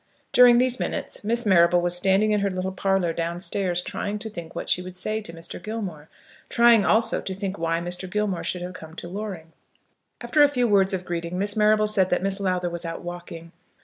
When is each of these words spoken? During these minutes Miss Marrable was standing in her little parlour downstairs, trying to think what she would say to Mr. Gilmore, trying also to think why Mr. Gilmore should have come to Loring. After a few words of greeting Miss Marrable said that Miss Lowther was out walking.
During 0.31 0.57
these 0.57 0.79
minutes 0.79 1.23
Miss 1.23 1.45
Marrable 1.45 1.79
was 1.79 1.95
standing 1.95 2.31
in 2.31 2.39
her 2.39 2.49
little 2.49 2.71
parlour 2.71 3.13
downstairs, 3.13 3.83
trying 3.83 4.17
to 4.17 4.31
think 4.31 4.55
what 4.55 4.67
she 4.67 4.81
would 4.81 4.95
say 4.95 5.21
to 5.21 5.31
Mr. 5.31 5.61
Gilmore, 5.61 6.09
trying 6.49 6.83
also 6.83 7.21
to 7.21 7.35
think 7.35 7.59
why 7.59 7.79
Mr. 7.79 8.09
Gilmore 8.09 8.43
should 8.43 8.63
have 8.63 8.73
come 8.73 8.95
to 8.95 9.07
Loring. 9.07 9.53
After 10.19 10.41
a 10.41 10.47
few 10.47 10.67
words 10.67 10.95
of 10.95 11.05
greeting 11.05 11.37
Miss 11.37 11.55
Marrable 11.55 11.85
said 11.85 12.09
that 12.09 12.23
Miss 12.23 12.39
Lowther 12.39 12.71
was 12.71 12.83
out 12.83 13.01
walking. 13.03 13.51